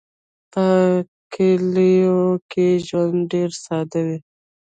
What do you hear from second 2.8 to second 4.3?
ژوند ډېر ساده دی.